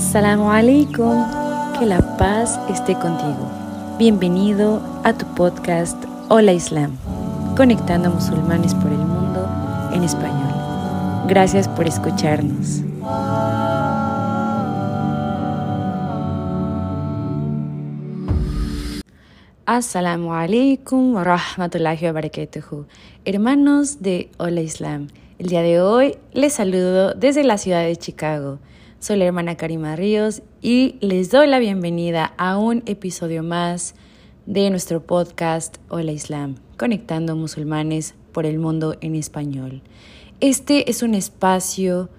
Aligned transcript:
Assalamu 0.00 0.50
alaikum, 0.50 1.12
que 1.78 1.84
la 1.84 2.00
paz 2.16 2.58
esté 2.70 2.94
contigo. 2.94 3.44
Bienvenido 3.98 4.80
a 5.04 5.12
tu 5.12 5.26
podcast 5.34 5.94
Hola 6.30 6.54
Islam, 6.54 6.96
conectando 7.54 8.08
a 8.08 8.12
musulmanes 8.12 8.74
por 8.74 8.90
el 8.90 8.96
mundo 8.96 9.46
en 9.92 10.02
español. 10.02 10.54
Gracias 11.28 11.68
por 11.68 11.86
escucharnos. 11.86 12.80
Assalamu 19.66 20.32
alaikum 20.32 21.14
wa 21.14 21.24
rahmatullahi 21.24 22.10
wa. 22.10 22.86
Hermanos 23.26 24.00
de 24.00 24.30
Hola 24.38 24.62
Islam, 24.62 25.08
el 25.38 25.48
día 25.48 25.60
de 25.60 25.82
hoy 25.82 26.16
les 26.32 26.54
saludo 26.54 27.12
desde 27.12 27.44
la 27.44 27.58
ciudad 27.58 27.82
de 27.82 27.96
Chicago. 27.96 28.60
Soy 29.00 29.16
la 29.16 29.24
hermana 29.24 29.56
Karima 29.56 29.96
Ríos 29.96 30.42
y 30.60 30.96
les 31.00 31.30
doy 31.30 31.46
la 31.46 31.58
bienvenida 31.58 32.34
a 32.36 32.58
un 32.58 32.82
episodio 32.84 33.42
más 33.42 33.94
de 34.44 34.68
nuestro 34.68 35.06
podcast 35.06 35.78
Hola 35.88 36.12
Islam, 36.12 36.56
conectando 36.76 37.34
musulmanes 37.34 38.14
por 38.32 38.44
el 38.44 38.58
mundo 38.58 38.98
en 39.00 39.14
español. 39.14 39.80
Este 40.40 40.90
es 40.90 41.02
un 41.02 41.14
espacio 41.14 42.10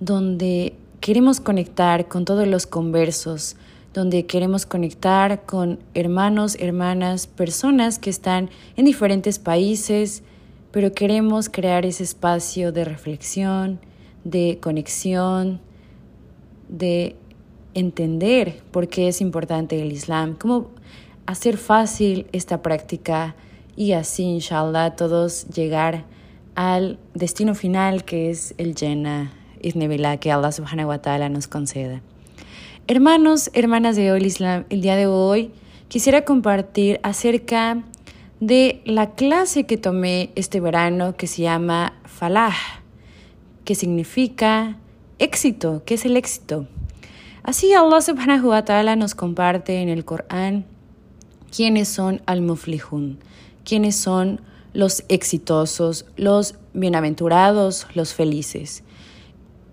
donde 0.00 0.74
queremos 1.00 1.38
conectar 1.38 2.08
con 2.08 2.24
todos 2.24 2.48
los 2.48 2.66
conversos, 2.66 3.56
donde 3.92 4.24
queremos 4.24 4.64
conectar 4.64 5.44
con 5.44 5.80
hermanos, 5.92 6.56
hermanas, 6.58 7.26
personas 7.26 7.98
que 7.98 8.08
están 8.08 8.48
en 8.76 8.86
diferentes 8.86 9.38
países, 9.38 10.22
pero 10.70 10.94
queremos 10.94 11.50
crear 11.50 11.84
ese 11.84 12.04
espacio 12.04 12.72
de 12.72 12.86
reflexión, 12.86 13.80
de 14.24 14.58
conexión, 14.62 15.60
de 16.72 17.14
entender 17.74 18.62
por 18.70 18.88
qué 18.88 19.08
es 19.08 19.20
importante 19.20 19.80
el 19.80 19.92
Islam, 19.92 20.34
cómo 20.34 20.70
hacer 21.26 21.56
fácil 21.56 22.26
esta 22.32 22.62
práctica 22.62 23.36
y 23.76 23.92
así, 23.92 24.24
inshallah, 24.24 24.96
todos 24.96 25.46
llegar 25.48 26.04
al 26.54 26.98
destino 27.14 27.54
final 27.54 28.04
que 28.04 28.30
es 28.30 28.54
el 28.58 28.74
Jannah, 28.74 29.32
Isnebillah, 29.60 30.16
que 30.16 30.32
Allah 30.32 30.52
subhanahu 30.52 30.88
wa 30.88 30.98
ta'ala 30.98 31.28
nos 31.28 31.46
conceda. 31.46 32.02
Hermanos, 32.88 33.50
hermanas 33.54 33.96
de 33.96 34.10
hoy 34.10 34.24
Islam, 34.24 34.64
el 34.68 34.80
día 34.80 34.96
de 34.96 35.06
hoy 35.06 35.52
quisiera 35.88 36.24
compartir 36.24 37.00
acerca 37.02 37.84
de 38.40 38.82
la 38.84 39.10
clase 39.14 39.64
que 39.64 39.76
tomé 39.76 40.30
este 40.34 40.58
verano 40.60 41.16
que 41.16 41.28
se 41.28 41.42
llama 41.42 41.94
Falah, 42.04 42.56
que 43.64 43.74
significa 43.74 44.76
éxito, 45.22 45.82
¿qué 45.86 45.94
es 45.94 46.04
el 46.04 46.16
éxito? 46.16 46.66
Así 47.44 47.72
Allah 47.72 48.00
subhanahu 48.00 48.48
wa 48.48 48.64
ta'ala 48.64 48.96
nos 48.96 49.14
comparte 49.14 49.80
en 49.80 49.88
el 49.88 50.04
Corán 50.04 50.64
quiénes 51.54 51.88
son 51.88 52.22
al-muflihun, 52.26 53.18
quiénes 53.64 53.96
son 53.96 54.40
los 54.72 55.04
exitosos, 55.08 56.06
los 56.16 56.56
bienaventurados, 56.72 57.86
los 57.94 58.14
felices. 58.14 58.82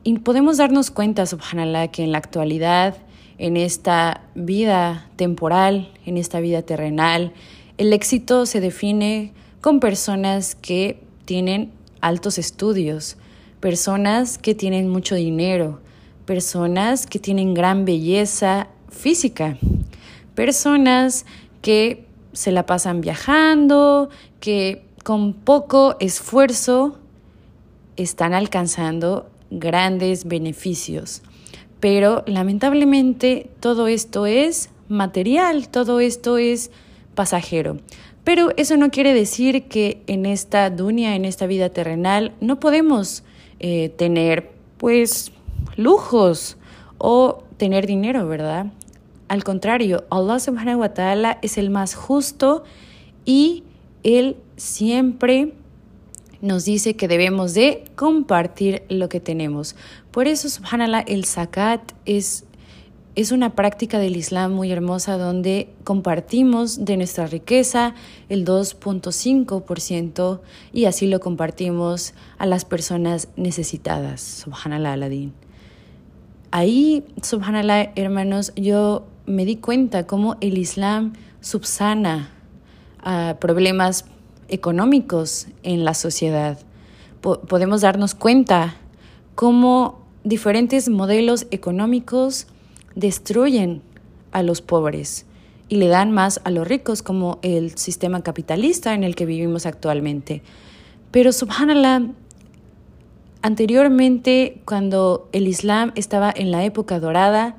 Y 0.04 0.20
podemos 0.20 0.58
darnos 0.58 0.92
cuenta, 0.92 1.26
subhanallah, 1.26 1.90
que 1.90 2.04
en 2.04 2.12
la 2.12 2.18
actualidad, 2.18 2.98
en 3.38 3.58
esta 3.58 4.22
vida 4.36 5.10
temporal, 5.16 5.92
en 6.06 6.18
esta 6.18 6.40
vida 6.40 6.62
terrenal, 6.62 7.34
el 7.78 7.94
éxito 7.94 8.46
se 8.46 8.60
define 8.62 9.34
con 9.62 9.80
personas 9.80 10.56
que 10.56 11.02
tienen 11.26 11.72
altos 12.02 12.38
estudios, 12.38 13.18
personas 13.60 14.38
que 14.38 14.56
tienen 14.56 14.90
mucho 14.90 15.16
dinero, 15.16 15.80
personas 16.26 17.06
que 17.08 17.20
tienen 17.20 17.54
gran 17.54 17.86
belleza 17.86 18.68
física, 18.90 19.58
personas 20.36 21.26
que 21.62 22.06
se 22.34 22.52
la 22.52 22.66
pasan 22.66 23.02
viajando, 23.02 24.10
que 24.40 24.86
con 25.04 25.34
poco 25.34 25.96
esfuerzo 26.00 26.98
están 27.98 28.34
alcanzando 28.34 29.30
grandes 29.52 30.26
beneficios. 30.26 31.22
Pero 31.80 32.24
lamentablemente 32.28 33.50
todo 33.60 33.88
esto 33.88 34.26
es 34.26 34.70
material, 34.88 35.70
todo 35.70 36.00
esto 36.00 36.38
es 36.38 36.72
pasajero. 37.16 37.78
Pero 38.24 38.52
eso 38.58 38.78
no 38.78 38.92
quiere 38.92 39.14
decir 39.14 39.64
que 39.68 40.04
en 40.08 40.26
esta 40.26 40.70
dunia, 40.70 41.16
en 41.16 41.26
esta 41.26 41.48
vida 41.48 41.70
terrenal, 41.70 42.34
no 42.42 42.60
podemos 42.60 43.24
eh, 43.60 43.90
tener 43.90 44.52
pues 44.78 45.32
lujos 45.76 46.58
o 46.98 47.44
tener 47.58 47.88
dinero, 47.88 48.28
¿verdad? 48.28 48.68
Al 49.28 49.44
contrario, 49.44 50.06
Allah 50.10 50.40
subhanahu 50.40 50.80
wa 50.80 50.94
ta'ala 50.94 51.40
es 51.42 51.58
el 51.58 51.70
más 51.70 51.94
justo 51.94 52.64
y 53.26 53.64
Él 54.04 54.38
siempre 54.58 55.54
nos 56.42 56.66
dice 56.66 56.96
que 56.96 57.08
debemos 57.08 57.54
de 57.54 57.84
compartir 57.96 58.84
lo 58.90 59.10
que 59.10 59.20
tenemos. 59.20 59.76
Por 60.12 60.28
eso, 60.28 60.50
subhanallah, 60.50 61.02
el 61.02 61.26
zakat 61.26 61.92
es, 62.06 62.46
es 63.22 63.34
una 63.34 63.50
práctica 63.50 64.00
del 64.00 64.16
Islam 64.16 64.54
muy 64.54 64.72
hermosa 64.72 65.18
donde 65.18 65.74
compartimos 65.84 66.86
de 66.86 66.96
nuestra 66.96 67.28
riqueza 67.28 67.94
el 68.30 68.46
2.5% 68.46 70.40
y 70.72 70.86
así 70.86 71.06
lo 71.06 71.20
compartimos 71.20 72.14
a 72.38 72.46
las 72.46 72.64
personas 72.64 73.28
necesitadas. 73.36 74.22
Subhanallah, 74.22 74.94
Aladín. 74.94 75.34
Ahí, 76.52 77.04
subhanallah, 77.22 77.92
hermanos, 77.98 78.54
yo 78.56 79.06
me 79.26 79.44
di 79.44 79.58
cuenta 79.58 80.08
cómo 80.08 80.38
el 80.40 80.58
Islam 80.58 81.12
subsana 81.42 82.32
a 83.00 83.36
problemas 83.42 84.06
económicos 84.48 85.48
en 85.64 85.84
la 85.84 85.94
sociedad. 85.94 86.58
podemos 87.20 87.82
darnos 87.82 88.16
cuenta 88.16 88.78
cómo 89.36 90.06
diferentes 90.24 90.88
modelos 90.88 91.48
económicos 91.52 92.48
destruyen 93.00 93.82
a 94.32 94.44
los 94.44 94.62
pobres 94.62 95.26
y 95.70 95.76
le 95.76 95.88
dan 95.88 96.12
más 96.12 96.42
a 96.44 96.50
los 96.50 96.68
ricos, 96.68 97.04
como 97.04 97.40
el 97.42 97.78
sistema 97.78 98.24
capitalista 98.24 98.94
en 98.94 99.04
el 99.04 99.16
que 99.16 99.26
vivimos 99.26 99.66
actualmente. 99.66 100.42
Pero 101.12 101.32
subhanallah, 101.32 102.08
anteriormente, 103.42 104.62
cuando 104.66 105.30
el 105.32 105.48
Islam 105.48 105.92
estaba 105.96 106.34
en 106.36 106.52
la 106.52 106.66
época 106.66 107.00
dorada, 107.00 107.58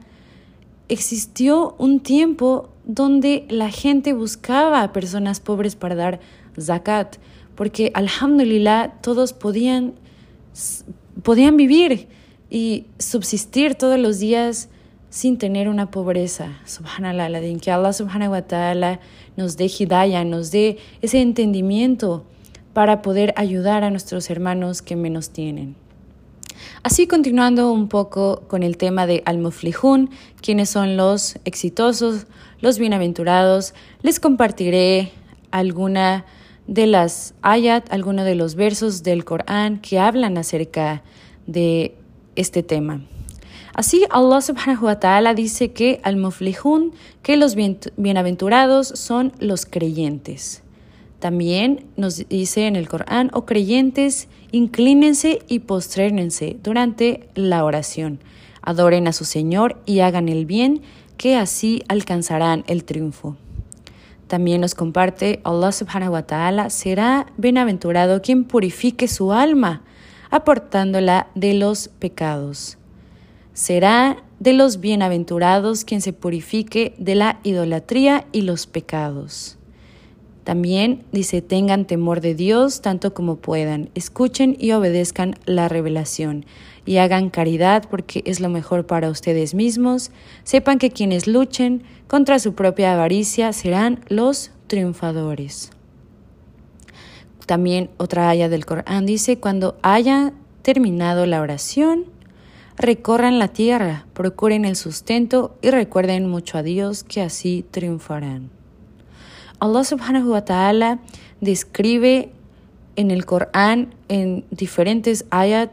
existió 0.89 1.77
un 1.79 2.01
tiempo 2.01 2.69
donde 2.85 3.47
la 3.49 3.71
gente 3.71 4.13
buscaba 4.13 4.83
a 4.83 4.93
personas 4.93 5.39
pobres 5.39 5.77
para 5.77 5.95
dar 5.95 6.21
zakat, 6.61 7.17
porque 7.55 7.93
alhamdulillah 7.95 8.95
todos 9.01 9.33
podían, 9.33 9.95
podían 11.23 11.57
vivir 11.57 12.09
y 12.51 12.87
subsistir 12.99 13.77
todos 13.77 13.99
los 13.99 14.19
días 14.19 14.69
sin 15.11 15.39
tener 15.39 15.69
una 15.69 15.91
pobreza. 15.91 16.59
Subhanallah, 16.65 17.29
que 17.61 17.71
Allah 17.71 17.93
subhanahu 17.93 18.33
wa 18.33 18.43
ta'ala 18.43 19.01
nos 19.37 19.57
dé 19.57 19.67
hidayah, 19.67 20.25
nos 20.25 20.51
dé 20.51 20.79
ese 21.03 21.21
entendimiento 21.21 22.25
para 22.73 23.03
poder 23.03 23.35
ayudar 23.37 23.85
a 23.85 23.91
nuestros 23.91 24.31
hermanos 24.31 24.81
que 24.81 24.97
menos 24.97 25.31
tienen. 25.31 25.75
Así 26.83 27.07
continuando 27.07 27.73
un 27.73 27.89
poco 27.89 28.43
con 28.49 28.63
el 28.63 28.77
tema 28.77 29.07
de 29.07 29.23
Al-Muflihun, 29.27 30.11
quienes 30.41 30.71
son 30.71 30.97
los 30.97 31.37
exitosos, 31.45 32.27
los 32.61 32.79
bienaventurados, 32.79 33.75
les 34.03 34.21
compartiré 34.21 35.11
alguna 35.51 36.25
de 36.67 36.87
las 36.87 37.35
ayat, 37.43 37.93
algunos 37.93 38.25
de 38.25 38.37
los 38.37 38.55
versos 38.55 39.03
del 39.03 39.25
Corán 39.25 39.81
que 39.81 39.99
hablan 39.99 40.39
acerca 40.39 41.03
de 41.47 41.97
este 42.37 42.63
tema. 42.63 43.03
Así 43.81 44.05
Allah 44.11 44.43
subhanahu 44.43 44.85
wa 44.85 45.01
ta'ala 45.01 45.33
dice 45.33 45.73
que 45.73 46.03
al 46.03 46.19
muflihun, 46.19 46.93
que 47.23 47.39
los 47.39 47.57
bienaventurados 47.57 48.89
son 48.89 49.33
los 49.39 49.65
creyentes. 49.65 50.63
También 51.19 51.87
nos 51.97 52.29
dice 52.29 52.67
en 52.67 52.77
el 52.77 52.91
Corán, 52.91 53.31
oh 53.33 53.47
creyentes, 53.47 54.29
inclínense 54.53 55.39
y 55.49 55.61
postrénense 55.61 56.59
durante 56.63 57.31
la 57.35 57.65
oración. 57.65 58.21
Adoren 58.61 59.09
a 59.09 59.15
su 59.15 59.25
Señor 59.25 59.81
y 59.87 60.01
hagan 60.01 60.29
el 60.29 60.45
bien, 60.45 60.83
que 61.17 61.37
así 61.37 61.83
alcanzarán 61.89 62.65
el 62.67 62.85
triunfo. 62.85 63.39
También 64.27 64.61
nos 64.61 64.75
comparte 64.75 65.41
Allah 65.43 65.73
subhanahu 65.73 66.13
wa 66.13 66.27
ta'ala, 66.27 66.69
será 66.69 67.29
bienaventurado 67.39 68.21
quien 68.21 68.45
purifique 68.45 69.09
su 69.09 69.33
alma, 69.33 69.85
aportándola 70.31 71.29
de 71.35 71.55
los 71.55 71.89
pecados. 71.89 72.77
Será 73.53 74.23
de 74.39 74.53
los 74.53 74.81
bienaventurados 74.81 75.85
quien 75.85 76.01
se 76.01 76.13
purifique 76.13 76.95
de 76.99 77.15
la 77.15 77.41
idolatría 77.43 78.27
y 78.33 78.43
los 78.43 78.67
pecados. 78.67 79.59
También 80.45 81.05
dice, 81.13 81.43
tengan 81.43 81.87
temor 81.87 82.21
de 82.21 82.35
Dios 82.35 82.81
tanto 82.81 83.13
como 83.13 83.37
puedan, 83.37 83.91
escuchen 83.95 84.57
y 84.59 84.73
obedezcan 84.73 85.37
la 85.45 85.69
revelación 85.69 86.47
y 86.87 86.97
hagan 86.97 87.31
caridad 87.31 87.85
porque 87.91 88.23
es 88.25 88.41
lo 88.41 88.49
mejor 88.49 88.87
para 88.87 89.11
ustedes 89.11 89.55
mismos. 89.55 90.11
Sepan 90.43 90.79
que 90.79 90.91
quienes 90.91 91.27
luchen 91.27 91.83
contra 92.09 92.39
su 92.39 92.55
propia 92.55 92.95
avaricia 92.95 93.53
serán 93.53 94.01
los 94.09 94.51
triunfadores. 94.67 95.71
También 97.47 97.91
otra 97.99 98.31
haya 98.31 98.49
del 98.49 98.65
Corán 98.65 99.07
dice, 99.07 99.39
cuando 99.39 99.77
haya 99.83 100.33
terminado 100.63 101.27
la 101.27 101.43
oración, 101.43 102.07
recorran 102.81 103.39
la 103.39 103.49
tierra, 103.49 104.07
procuren 104.15 104.65
el 104.65 104.75
sustento 104.75 105.55
y 105.61 105.71
recuerden 105.71 106.29
mucho 106.29 106.57
a 106.57 106.63
Dios 106.63 107.05
que 107.05 107.21
así 107.21 107.65
triunfarán. 107.71 108.51
Allah 109.61 109.85
subhanahu 109.85 110.33
wa 110.33 110.45
ta'ala 110.47 111.01
describe 111.43 112.33
en 112.97 113.11
el 113.11 113.27
Corán, 113.27 113.95
en 114.09 114.47
diferentes 114.51 115.27
ayat, 115.31 115.71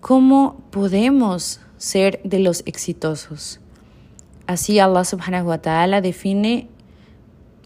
cómo 0.00 0.62
podemos 0.70 1.60
ser 1.76 2.20
de 2.24 2.38
los 2.38 2.62
exitosos. 2.64 3.60
Así 4.46 4.78
Allah 4.78 5.04
subhanahu 5.04 5.48
wa 5.48 5.58
ta'ala 5.58 6.00
define 6.00 6.68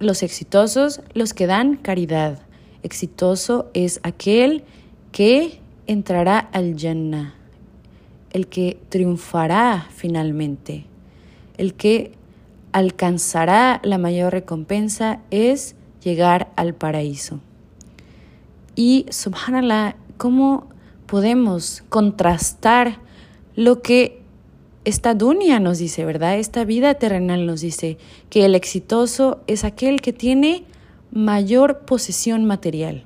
los 0.01 0.25
exitosos, 0.25 1.01
los 1.15 1.33
que 1.33 1.47
dan 1.47 1.77
caridad. 1.77 2.41
Exitoso 2.83 3.71
es 3.73 4.01
aquel 4.03 4.65
que 5.13 5.61
entrará 5.87 6.39
al 6.39 6.75
Jannah, 6.77 7.35
el 8.35 8.49
que 8.49 8.79
triunfará 8.91 9.87
finalmente, 9.91 10.85
el 11.57 11.73
que 11.75 12.13
alcanzará 12.73 13.81
la 13.85 13.97
mayor 13.97 14.33
recompensa 14.33 15.21
es 15.31 15.77
llegar 16.03 16.53
al 16.57 16.75
paraíso. 16.75 17.41
Y 18.75 19.07
subhanallah, 19.09 19.95
¿cómo 20.17 20.67
podemos 21.07 21.85
contrastar 21.89 22.99
lo 23.55 23.83
que 23.83 24.21
esta 24.85 25.15
dunia 25.15 25.61
nos 25.61 25.79
dice, 25.79 26.05
¿verdad? 26.05 26.37
Esta 26.37 26.65
vida 26.65 26.95
terrenal 26.95 27.47
nos 27.47 27.61
dice 27.61 27.99
que 28.31 28.45
el 28.45 28.57
exitoso 28.57 29.43
es 29.47 29.63
aquel 29.63 30.01
que 30.01 30.13
tiene 30.13 30.65
mayor 31.13 31.85
posesión 31.87 32.45
material. 32.45 33.05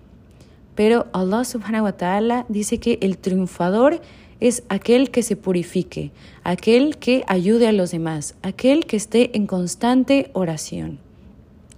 Pero 0.74 1.06
Allah 1.12 1.44
subhanahu 1.44 1.84
wa 1.84 1.92
ta'ala 1.92 2.46
dice 2.48 2.78
que 2.78 2.98
el 3.02 3.18
triunfador 3.18 4.00
es 4.40 4.62
aquel 4.68 5.10
que 5.10 5.22
se 5.22 5.36
purifique, 5.36 6.12
aquel 6.44 6.96
que 6.98 7.24
ayude 7.26 7.66
a 7.66 7.72
los 7.72 7.90
demás, 7.90 8.34
aquel 8.42 8.86
que 8.86 8.96
esté 8.96 9.36
en 9.36 9.46
constante 9.46 10.30
oración. 10.32 10.98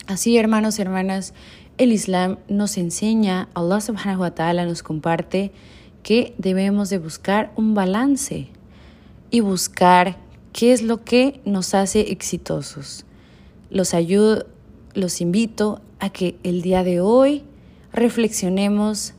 Así, 0.06 0.36
hermanos 0.36 0.78
y 0.78 0.82
hermanas, 0.82 1.34
el 1.78 1.92
Islam 1.92 2.38
nos 2.48 2.76
enseña, 2.76 3.48
Allah 3.54 3.80
subhanahu 3.80 4.20
wa 4.20 4.30
ta'ala 4.32 4.66
nos 4.66 4.82
comparte 4.82 5.52
que 6.02 6.34
debemos 6.36 6.90
de 6.90 6.98
buscar 6.98 7.52
un 7.56 7.74
balance 7.74 8.48
y 9.30 9.40
buscar 9.40 10.18
qué 10.52 10.72
es 10.72 10.82
lo 10.82 11.04
que 11.04 11.40
nos 11.44 11.74
hace 11.74 12.12
exitosos. 12.12 13.06
Los 13.70 13.94
ayudo, 13.94 14.46
los 14.94 15.20
invito 15.20 15.80
a 16.00 16.10
que 16.10 16.36
el 16.42 16.62
día 16.62 16.82
de 16.82 17.00
hoy 17.00 17.44
reflexionemos 17.92 19.14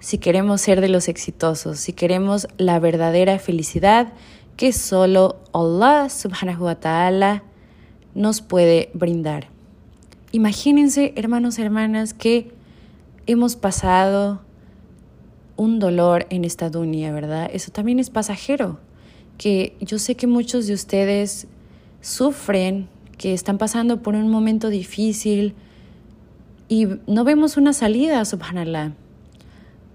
si 0.00 0.18
queremos 0.18 0.60
ser 0.60 0.80
de 0.80 0.88
los 0.88 1.08
exitosos, 1.08 1.78
si 1.78 1.92
queremos 1.92 2.48
la 2.56 2.78
verdadera 2.78 3.38
felicidad 3.38 4.12
que 4.56 4.72
solo 4.72 5.40
Allah 5.52 6.08
subhanahu 6.10 6.64
wa 6.64 6.74
ta'ala 6.74 7.44
nos 8.14 8.40
puede 8.40 8.90
brindar. 8.94 9.48
Imagínense, 10.32 11.12
hermanos 11.16 11.58
y 11.58 11.62
hermanas, 11.62 12.14
que 12.14 12.52
hemos 13.26 13.56
pasado 13.56 14.42
un 15.56 15.78
dolor 15.78 16.26
en 16.30 16.44
esta 16.44 16.70
dunia, 16.70 17.12
¿verdad? 17.12 17.50
Eso 17.52 17.70
también 17.70 17.98
es 17.98 18.10
pasajero, 18.10 18.80
que 19.38 19.76
yo 19.80 19.98
sé 19.98 20.14
que 20.14 20.26
muchos 20.26 20.66
de 20.66 20.74
ustedes 20.74 21.46
sufren, 22.00 22.88
que 23.18 23.34
están 23.34 23.58
pasando 23.58 24.02
por 24.02 24.14
un 24.14 24.28
momento 24.28 24.70
difícil 24.70 25.54
y 26.68 26.86
no 27.06 27.24
vemos 27.24 27.56
una 27.56 27.72
salida, 27.72 28.24
subhanallah. 28.24 28.92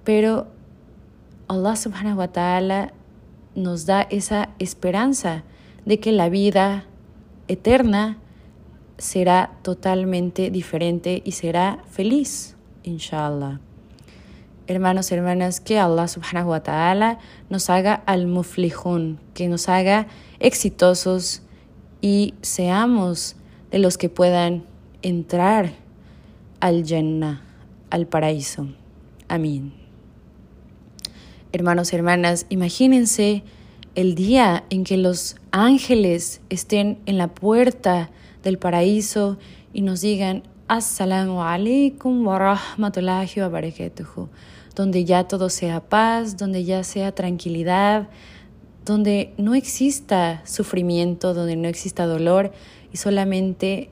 Pero 0.06 0.48
Allah 1.50 1.76
subhanahu 1.76 2.20
wa 2.20 2.28
ta'ala 2.30 2.94
nos 3.56 3.86
da 3.86 4.08
esa 4.10 4.50
esperanza 4.60 5.44
de 5.86 6.00
que 6.00 6.12
la 6.12 6.30
vida 6.30 6.86
eterna 7.48 8.18
será 8.98 9.52
totalmente 9.62 10.50
diferente 10.50 11.22
y 11.26 11.32
será 11.34 11.84
feliz, 11.90 12.56
inshallah. 12.84 13.60
Hermanos, 14.68 15.12
hermanas, 15.12 15.60
que 15.60 15.78
Allah 15.78 16.08
subhanahu 16.08 16.50
wa 16.50 16.62
ta'ala 16.62 17.20
nos 17.50 17.70
haga 17.70 18.02
al 18.06 18.26
muflihun, 18.26 19.20
que 19.34 19.48
nos 19.48 19.70
haga 19.70 20.08
exitosos 20.40 21.44
y 22.02 22.34
seamos 22.42 23.36
de 23.70 23.80
los 23.80 23.98
que 23.98 24.10
puedan 24.10 24.64
entrar 25.04 25.74
al 26.62 26.84
Jannah, 26.84 27.42
al 27.92 28.08
paraíso. 28.08 28.68
Amén. 29.28 29.85
Hermanos, 31.56 31.94
hermanas, 31.94 32.48
imagínense 32.50 33.42
el 33.96 34.14
día 34.14 34.66
en 34.70 34.84
que 34.84 34.98
los 34.98 35.38
ángeles 35.52 36.42
estén 36.50 37.00
en 37.06 37.18
la 37.18 37.30
puerta 37.34 38.10
del 38.44 38.58
paraíso 38.58 39.38
y 39.72 39.80
nos 39.80 40.02
digan 40.02 40.44
Assalamu 40.68 41.42
alaikum 41.42 42.28
wa 42.28 42.40
rahmatullahi 42.40 43.40
wa 43.40 44.28
donde 44.76 45.06
ya 45.06 45.30
todo 45.30 45.50
sea 45.50 45.80
paz, 45.80 46.36
donde 46.36 46.66
ya 46.66 46.84
sea 46.84 47.14
tranquilidad, 47.14 48.10
donde 48.84 49.34
no 49.38 49.56
exista 49.56 50.42
sufrimiento, 50.46 51.34
donde 51.34 51.56
no 51.56 51.70
exista 51.70 52.06
dolor 52.06 52.52
y 52.92 52.98
solamente 52.98 53.92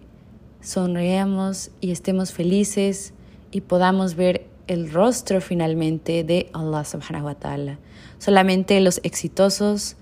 sonreamos 0.60 1.71
y 1.80 1.92
estemos 1.92 2.33
felices 2.33 3.13
y 3.51 3.62
podamos 3.62 4.15
ver 4.15 4.52
el 4.68 4.92
rostro 4.92 5.42
finalmente 5.42 6.24
de 6.24 6.50
Allah 6.54 6.83
subhanahu 6.86 7.25
wa 7.25 7.36
ta'ala. 7.36 7.80
Solamente 8.19 8.80
los 8.81 9.00
exitosos, 9.04 9.98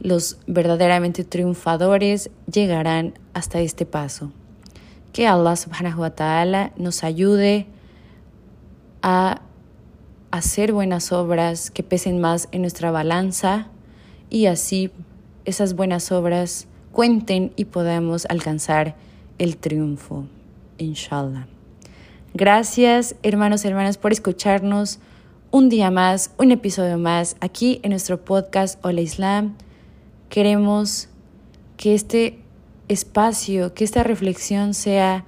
los 0.00 0.38
verdaderamente 0.46 1.24
triunfadores 1.24 2.30
llegarán 2.50 3.14
hasta 3.32 3.60
este 3.60 3.86
paso. 3.86 4.32
Que 5.12 5.26
Allah 5.26 5.56
subhanahu 5.56 6.00
wa 6.00 6.10
ta'ala 6.10 6.72
nos 6.76 7.04
ayude 7.04 7.66
a 9.02 9.42
hacer 10.30 10.72
buenas 10.72 11.12
obras 11.12 11.70
que 11.70 11.82
pesen 11.82 12.20
más 12.20 12.48
en 12.50 12.62
nuestra 12.62 12.90
balanza 12.90 13.68
y 14.30 14.46
así 14.46 14.90
esas 15.44 15.74
buenas 15.74 16.10
obras 16.10 16.66
cuenten 16.90 17.52
y 17.56 17.66
podamos 17.66 18.26
alcanzar 18.28 18.96
el 19.38 19.56
triunfo, 19.56 20.24
inshallah. 20.78 21.53
Gracias, 22.36 23.14
hermanos 23.22 23.64
y 23.64 23.68
hermanas, 23.68 23.96
por 23.96 24.10
escucharnos 24.10 24.98
un 25.52 25.68
día 25.68 25.92
más, 25.92 26.32
un 26.36 26.50
episodio 26.50 26.98
más 26.98 27.36
aquí 27.38 27.78
en 27.84 27.90
nuestro 27.90 28.24
podcast 28.24 28.84
Hola 28.84 29.02
Islam. 29.02 29.54
Queremos 30.30 31.08
que 31.76 31.94
este 31.94 32.40
espacio, 32.88 33.72
que 33.72 33.84
esta 33.84 34.02
reflexión 34.02 34.74
sea 34.74 35.24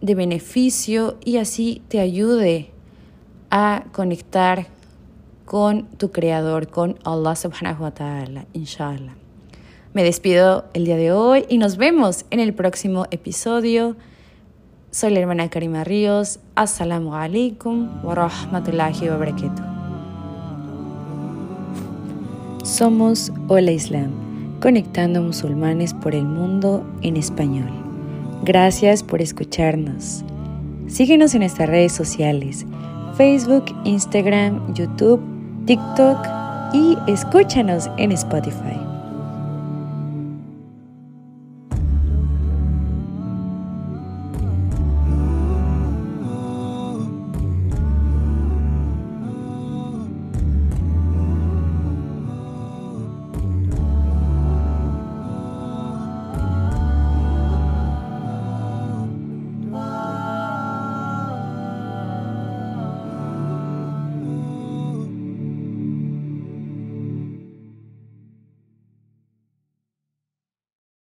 de 0.00 0.14
beneficio 0.14 1.18
y 1.26 1.36
así 1.36 1.82
te 1.88 2.00
ayude 2.00 2.70
a 3.50 3.84
conectar 3.92 4.68
con 5.44 5.88
tu 5.98 6.10
creador, 6.10 6.68
con 6.68 6.98
Allah 7.04 7.36
subhanahu 7.36 7.82
wa 7.82 7.90
ta'ala, 7.90 8.46
inshallah. 8.54 9.14
Me 9.92 10.04
despido 10.04 10.64
el 10.72 10.86
día 10.86 10.96
de 10.96 11.12
hoy 11.12 11.44
y 11.50 11.58
nos 11.58 11.76
vemos 11.76 12.24
en 12.30 12.40
el 12.40 12.54
próximo 12.54 13.04
episodio. 13.10 13.94
Soy 14.90 15.10
la 15.10 15.20
hermana 15.20 15.50
Karima 15.50 15.84
Ríos. 15.84 16.40
Assalamu 16.54 17.14
alaikum 17.14 18.02
wa 18.02 18.14
rahmatullahi 18.14 19.10
wa. 19.10 19.52
Somos 22.64 23.30
Hola 23.48 23.70
Islam, 23.70 24.10
conectando 24.60 25.20
musulmanes 25.20 25.92
por 25.92 26.14
el 26.14 26.24
mundo 26.24 26.82
en 27.02 27.18
español. 27.18 27.70
Gracias 28.44 29.02
por 29.02 29.20
escucharnos. 29.20 30.24
Síguenos 30.86 31.34
en 31.34 31.40
nuestras 31.40 31.68
redes 31.68 31.92
sociales, 31.92 32.64
Facebook, 33.14 33.66
Instagram, 33.84 34.72
YouTube, 34.72 35.20
TikTok 35.66 36.16
y 36.72 36.96
escúchanos 37.06 37.90
en 37.98 38.12
Spotify. 38.12 38.87